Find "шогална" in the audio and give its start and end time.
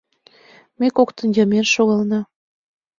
1.73-2.19